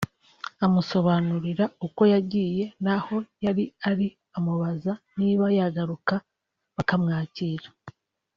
amusobanurira 0.65 1.65
uko 1.87 2.01
yagiye 2.13 2.63
n’aho 2.83 3.15
yari 3.45 3.65
ari 3.89 4.07
amubaza 4.37 4.91
niba 5.19 5.45
yagaruka 5.57 6.15
bakamwakira 6.75 7.67